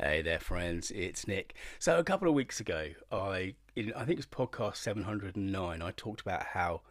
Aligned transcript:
Hey 0.00 0.22
there, 0.22 0.38
friends. 0.38 0.92
It's 0.92 1.26
Nick. 1.26 1.56
So 1.80 1.98
a 1.98 2.04
couple 2.04 2.28
of 2.28 2.34
weeks 2.34 2.60
ago, 2.60 2.90
I 3.10 3.56
in, 3.74 3.92
I 3.94 4.04
think 4.04 4.24
podcast 4.30 4.76
seven 4.76 5.02
hundred 5.02 5.34
and 5.34 5.50
nine. 5.50 5.82
I 5.82 5.90
talked 5.90 6.20
about 6.20 6.44
how 6.44 6.82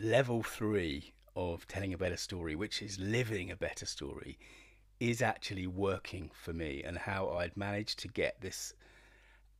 level 0.00 0.42
three 0.42 1.12
of 1.36 1.68
telling 1.68 1.92
a 1.92 1.98
better 1.98 2.16
story, 2.16 2.56
which 2.56 2.80
is 2.80 2.98
living 2.98 3.50
a 3.50 3.56
better 3.56 3.84
story, 3.84 4.38
is 4.98 5.20
actually 5.20 5.66
working 5.66 6.30
for 6.32 6.54
me, 6.54 6.82
and 6.82 6.96
how 6.96 7.28
I'd 7.28 7.54
managed 7.54 7.98
to 7.98 8.08
get 8.08 8.40
this 8.40 8.72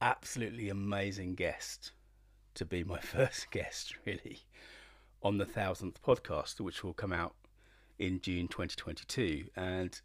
absolutely 0.00 0.70
amazing 0.70 1.34
guest 1.34 1.92
to 2.54 2.64
be 2.64 2.82
my 2.84 3.00
first 3.00 3.50
guest, 3.50 3.96
really, 4.06 4.38
on 5.22 5.36
the 5.36 5.44
thousandth 5.44 6.02
podcast, 6.02 6.58
which 6.58 6.82
will 6.82 6.94
come 6.94 7.12
out 7.12 7.34
in 7.98 8.18
June 8.18 8.48
2022, 8.48 9.44
and 9.56 10.00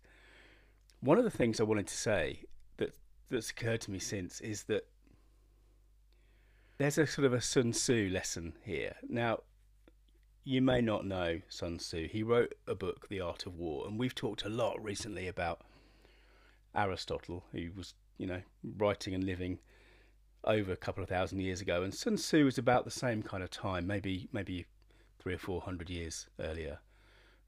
one 1.01 1.17
of 1.17 1.23
the 1.23 1.29
things 1.29 1.59
I 1.59 1.63
wanted 1.63 1.87
to 1.87 1.97
say 1.97 2.43
that 2.77 2.95
that's 3.29 3.49
occurred 3.49 3.81
to 3.81 3.91
me 3.91 3.99
since 3.99 4.41
is 4.41 4.63
that 4.63 4.87
there's 6.77 6.97
a 6.97 7.07
sort 7.07 7.25
of 7.25 7.33
a 7.33 7.41
Sun 7.41 7.71
Tzu 7.71 8.09
lesson 8.11 8.53
here. 8.63 8.95
Now, 9.07 9.39
you 10.43 10.61
may 10.61 10.79
not 10.81 11.05
know 11.05 11.41
Sun 11.49 11.77
Tzu. 11.77 12.07
He 12.07 12.23
wrote 12.23 12.55
a 12.67 12.75
book, 12.75 13.09
The 13.09 13.21
Art 13.21 13.45
of 13.45 13.55
War, 13.57 13.87
and 13.87 13.99
we've 13.99 14.15
talked 14.15 14.45
a 14.45 14.49
lot 14.49 14.81
recently 14.83 15.27
about 15.27 15.61
Aristotle, 16.75 17.43
who 17.51 17.69
was, 17.75 17.95
you 18.17 18.27
know, 18.27 18.41
writing 18.77 19.13
and 19.13 19.23
living 19.23 19.59
over 20.43 20.71
a 20.71 20.77
couple 20.77 21.03
of 21.03 21.09
thousand 21.09 21.39
years 21.41 21.61
ago, 21.61 21.83
and 21.83 21.93
Sun 21.93 22.15
Tzu 22.15 22.45
was 22.45 22.57
about 22.57 22.85
the 22.85 22.91
same 22.91 23.21
kind 23.21 23.43
of 23.43 23.49
time, 23.49 23.85
maybe 23.85 24.29
maybe 24.31 24.65
three 25.19 25.33
or 25.33 25.39
four 25.39 25.61
hundred 25.61 25.89
years 25.89 26.27
earlier. 26.39 26.79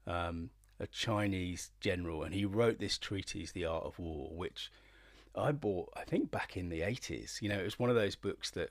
Um, 0.06 0.50
a 0.80 0.86
Chinese 0.86 1.70
general, 1.78 2.22
and 2.22 2.34
he 2.34 2.46
wrote 2.46 2.78
this 2.78 2.96
treatise, 2.96 3.52
The 3.52 3.66
Art 3.66 3.84
of 3.84 3.98
War, 3.98 4.30
which 4.34 4.72
I 5.36 5.52
bought, 5.52 5.92
I 5.94 6.04
think, 6.04 6.30
back 6.30 6.56
in 6.56 6.70
the 6.70 6.80
80s. 6.80 7.42
You 7.42 7.50
know, 7.50 7.58
it 7.58 7.64
was 7.64 7.78
one 7.78 7.90
of 7.90 7.96
those 7.96 8.16
books 8.16 8.50
that 8.52 8.70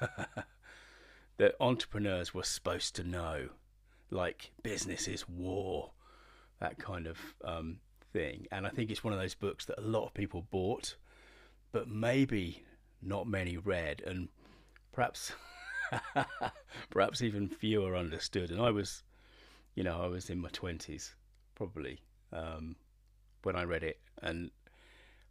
that 1.36 1.54
entrepreneurs 1.60 2.34
were 2.34 2.42
supposed 2.42 2.96
to 2.96 3.04
know, 3.04 3.50
like 4.10 4.50
business 4.64 5.06
is 5.06 5.28
war, 5.28 5.92
that 6.58 6.78
kind 6.78 7.06
of 7.06 7.18
um, 7.44 7.78
thing. 8.12 8.46
And 8.50 8.66
I 8.66 8.70
think 8.70 8.90
it's 8.90 9.04
one 9.04 9.12
of 9.12 9.20
those 9.20 9.34
books 9.36 9.64
that 9.66 9.78
a 9.78 9.86
lot 9.86 10.06
of 10.06 10.14
people 10.14 10.46
bought, 10.50 10.96
but 11.70 11.88
maybe 11.88 12.64
not 13.00 13.28
many 13.28 13.56
read, 13.56 14.02
and 14.04 14.28
perhaps 14.92 15.32
perhaps 16.90 17.22
even 17.22 17.48
fewer 17.48 17.96
understood. 17.96 18.50
And 18.50 18.60
I 18.60 18.72
was, 18.72 19.04
you 19.76 19.84
know, 19.84 20.02
I 20.02 20.08
was 20.08 20.30
in 20.30 20.40
my 20.40 20.48
twenties 20.48 21.14
probably 21.54 22.00
um, 22.32 22.76
when 23.42 23.56
I 23.56 23.64
read 23.64 23.82
it, 23.82 24.00
and 24.22 24.50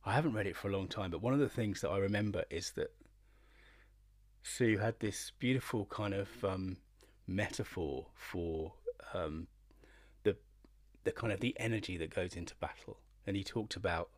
I 0.05 0.13
haven't 0.13 0.33
read 0.33 0.47
it 0.47 0.55
for 0.55 0.69
a 0.69 0.71
long 0.71 0.87
time. 0.87 1.11
But 1.11 1.21
one 1.21 1.33
of 1.33 1.39
the 1.39 1.49
things 1.49 1.81
that 1.81 1.89
I 1.89 1.97
remember 1.97 2.43
is 2.49 2.71
that 2.71 2.93
Tzu 4.43 4.77
had 4.77 4.99
this 4.99 5.31
beautiful 5.39 5.85
kind 5.85 6.13
of 6.13 6.29
um, 6.43 6.77
metaphor 7.27 8.07
for 8.13 8.73
um, 9.13 9.47
the 10.23 10.35
the 11.03 11.11
kind 11.11 11.31
of 11.31 11.39
the 11.39 11.55
energy 11.59 11.97
that 11.97 12.13
goes 12.13 12.35
into 12.35 12.55
battle, 12.55 12.99
and 13.25 13.35
he 13.35 13.43
talked 13.43 13.75
about 13.75 14.09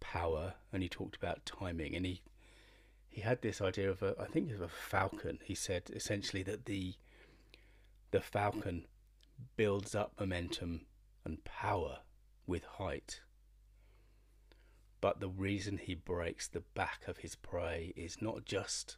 power 0.00 0.54
and 0.72 0.82
he 0.82 0.88
talked 0.88 1.16
about 1.16 1.44
timing, 1.44 1.94
and 1.96 2.04
he 2.04 2.22
he 3.08 3.22
had 3.22 3.42
this 3.42 3.60
idea 3.60 3.90
of 3.90 4.02
a 4.02 4.14
I 4.20 4.26
think 4.26 4.52
of 4.52 4.60
a 4.60 4.68
falcon. 4.68 5.38
He 5.44 5.54
said 5.54 5.90
essentially 5.92 6.42
that 6.44 6.66
the 6.66 6.94
the 8.10 8.20
falcon 8.20 8.86
builds 9.56 9.94
up 9.94 10.12
momentum 10.18 10.86
and 11.28 11.44
power 11.44 11.98
with 12.46 12.64
height. 12.64 13.20
But 15.00 15.20
the 15.20 15.28
reason 15.28 15.78
he 15.78 15.94
breaks 15.94 16.48
the 16.48 16.64
back 16.74 17.02
of 17.06 17.18
his 17.18 17.36
prey 17.36 17.92
is 17.94 18.20
not 18.20 18.44
just 18.44 18.96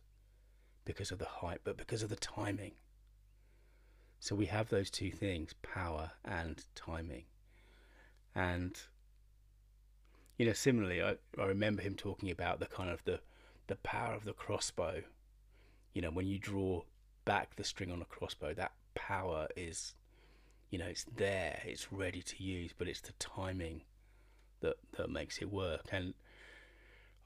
because 0.87 1.11
of 1.11 1.19
the 1.19 1.27
height, 1.27 1.61
but 1.63 1.77
because 1.77 2.03
of 2.03 2.09
the 2.09 2.17
timing. 2.17 2.73
So 4.19 4.35
we 4.35 4.47
have 4.47 4.69
those 4.69 4.91
two 4.91 5.11
things 5.11 5.55
power 5.61 6.13
and 6.25 6.65
timing. 6.75 7.25
And, 8.35 8.81
you 10.39 10.47
know, 10.47 10.53
similarly, 10.53 11.03
I, 11.03 11.17
I 11.39 11.45
remember 11.47 11.83
him 11.83 11.97
talking 11.97 12.31
about 12.31 12.61
the 12.61 12.67
kind 12.67 12.91
of 12.91 13.05
the, 13.05 13.21
the 13.67 13.77
power 13.77 14.15
of 14.15 14.25
the 14.25 14.33
crossbow. 14.33 15.03
You 15.93 16.03
know, 16.03 16.11
when 16.11 16.29
you 16.29 16.39
draw 16.39 16.83
back 17.25 17.57
the 17.57 17.65
string 17.65 17.91
on 17.91 18.01
a 18.01 18.07
crossbow, 18.07 18.55
that 18.55 18.73
power 18.95 19.49
is 19.57 19.95
you 20.71 20.79
know 20.79 20.87
it's 20.87 21.05
there 21.17 21.61
it's 21.65 21.93
ready 21.93 22.23
to 22.23 22.43
use 22.43 22.73
but 22.77 22.89
it's 22.89 23.01
the 23.01 23.13
timing 23.15 23.83
that 24.61 24.77
that 24.97 25.11
makes 25.11 25.39
it 25.39 25.51
work. 25.51 25.83
And 25.93 26.15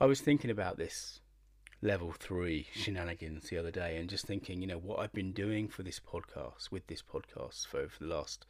i 0.00 0.06
was 0.06 0.21
thinking 0.21 0.50
about 0.50 0.77
this 0.77 1.21
level 1.83 2.12
3 2.12 2.66
shenanigans 2.72 3.50
the 3.50 3.59
other 3.59 3.71
day 3.71 3.97
and 3.99 4.09
just 4.09 4.27
thinking 4.27 4.62
you 4.62 4.66
know 4.66 4.78
what 4.78 4.99
i've 5.00 5.12
been 5.12 5.33
doing 5.33 5.69
for 5.69 5.83
this 5.83 6.00
podcast 6.00 6.71
with 6.71 6.87
this 6.87 7.03
podcast 7.03 7.66
for, 7.66 7.88
for 7.88 8.04
the 8.04 8.15
last 8.15 8.47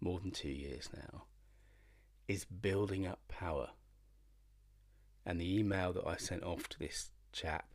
more 0.00 0.18
than 0.18 0.32
2 0.32 0.48
years 0.48 0.90
now 0.92 1.24
is 2.26 2.46
building 2.46 3.06
up 3.06 3.20
power. 3.28 3.68
And 5.26 5.40
the 5.40 5.58
email 5.58 5.92
that 5.92 6.06
i 6.06 6.16
sent 6.16 6.42
off 6.42 6.68
to 6.70 6.78
this 6.78 7.10
chap 7.32 7.66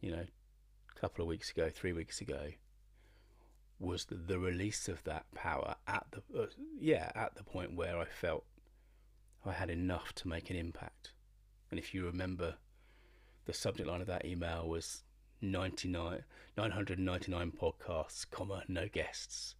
you 0.00 0.10
know 0.10 0.24
a 0.96 1.00
couple 1.00 1.22
of 1.22 1.28
weeks 1.28 1.50
ago 1.50 1.68
3 1.68 1.92
weeks 1.92 2.20
ago 2.20 2.52
was 3.82 4.04
the, 4.06 4.14
the 4.14 4.38
release 4.38 4.88
of 4.88 5.02
that 5.04 5.26
power 5.34 5.74
at 5.88 6.06
the 6.12 6.42
uh, 6.42 6.46
yeah 6.78 7.10
at 7.14 7.34
the 7.34 7.42
point 7.42 7.74
where 7.74 7.98
I 7.98 8.04
felt 8.04 8.44
I 9.44 9.52
had 9.52 9.70
enough 9.70 10.14
to 10.16 10.28
make 10.28 10.50
an 10.50 10.56
impact. 10.56 11.12
And 11.70 11.80
if 11.80 11.92
you 11.92 12.04
remember, 12.04 12.54
the 13.44 13.52
subject 13.52 13.88
line 13.88 14.00
of 14.00 14.06
that 14.06 14.24
email 14.24 14.68
was 14.68 15.02
99 15.40 16.22
999 16.56 17.52
podcasts, 17.52 18.30
comma 18.30 18.62
no 18.68 18.86
guests. 18.88 19.56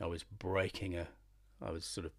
I 0.00 0.06
was 0.06 0.22
breaking 0.22 0.96
a 0.96 1.08
I 1.60 1.70
was 1.70 1.84
sort 1.84 2.06
of 2.06 2.12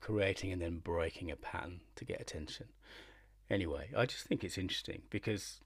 creating 0.00 0.52
and 0.52 0.62
then 0.62 0.78
breaking 0.78 1.30
a 1.30 1.36
pattern 1.36 1.80
to 1.96 2.04
get 2.04 2.20
attention. 2.20 2.68
Anyway, 3.50 3.90
I 3.96 4.06
just 4.06 4.24
think 4.24 4.44
it's 4.44 4.56
interesting 4.56 5.02
because 5.10 5.60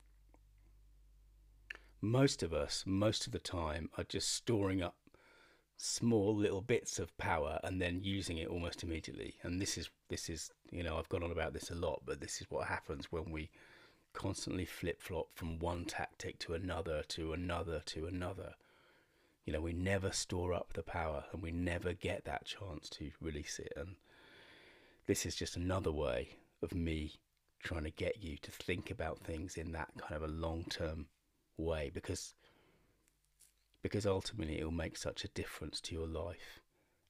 most 2.05 2.43
of 2.43 2.53
us, 2.53 2.85
most 2.87 3.27
of 3.27 3.33
the 3.33 3.39
time, 3.39 3.89
are 3.97 4.05
just 4.05 4.33
storing 4.33 4.83
up 4.83 4.97
small 5.77 6.35
little 6.35 6.61
bits 6.61 6.99
of 6.99 7.17
power 7.19 7.59
and 7.65 7.81
then 7.81 8.01
using 8.03 8.39
it 8.39 8.49
almost 8.49 8.83
immediately. 8.83 9.35
And 9.43 9.61
this 9.61 9.77
is 9.77 9.91
this 10.09 10.29
is 10.29 10.51
you 10.71 10.83
know 10.83 10.99
I've 10.99 11.09
gone 11.09 11.23
on 11.23 11.33
about 11.33 11.53
this 11.53 11.71
a 11.71 11.75
lot, 11.75 12.03
but 12.05 12.21
this 12.21 12.41
is 12.41 12.51
what 12.51 12.69
happens 12.69 13.11
when 13.11 13.31
we 13.31 13.51
constantly 14.13 14.65
flip 14.65 15.03
flop 15.03 15.29
from 15.35 15.59
one 15.59 15.85
tactic 15.85 16.39
to 16.41 16.55
another 16.55 17.03
to 17.09 17.33
another 17.33 17.81
to 17.87 18.07
another. 18.07 18.55
You 19.45 19.53
know, 19.53 19.61
we 19.61 19.73
never 19.73 20.11
store 20.13 20.55
up 20.55 20.73
the 20.73 20.83
power 20.83 21.25
and 21.33 21.43
we 21.43 21.53
never 21.53 21.93
get 21.93 22.25
that 22.25 22.47
chance 22.47 22.89
to 22.91 23.11
release 23.21 23.59
it. 23.59 23.73
And 23.77 23.97
this 25.07 25.27
is 25.27 25.35
just 25.35 25.57
another 25.57 25.93
way 25.93 26.31
of 26.63 26.75
me 26.75 27.15
trying 27.63 27.85
to 27.85 27.91
get 27.91 28.23
you 28.23 28.37
to 28.39 28.51
think 28.51 28.91
about 28.91 29.21
things 29.21 29.57
in 29.57 29.73
that 29.73 29.91
kind 29.99 30.15
of 30.15 30.23
a 30.23 30.33
long 30.33 30.65
term 30.71 31.07
way 31.57 31.91
because 31.93 32.35
because 33.83 34.07
ultimately 34.07 34.59
it 34.59 34.65
will 34.65 34.71
make 34.71 34.97
such 34.97 35.25
a 35.25 35.29
difference 35.29 35.81
to 35.81 35.95
your 35.95 36.07
life 36.07 36.61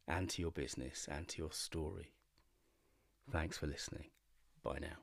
and 0.09 0.29
to 0.29 0.43
your 0.43 0.51
business 0.51 1.09
and 1.11 1.29
to 1.29 1.39
your 1.39 1.53
story. 1.53 2.13
Thanks 3.31 3.57
for 3.57 3.67
listening. 3.67 4.07
Bye 4.63 4.79
now. 4.81 4.99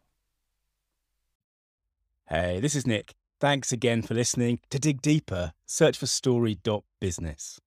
Hey, 2.27 2.59
this 2.59 2.75
is 2.75 2.85
Nick. 2.85 3.15
Thanks 3.39 3.71
again 3.71 4.01
for 4.01 4.13
listening. 4.13 4.59
To 4.69 4.79
dig 4.79 5.01
deeper, 5.01 5.53
search 5.65 5.97
for 5.97 6.05
story.business. 6.05 7.59